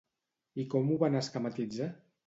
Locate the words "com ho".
0.71-0.97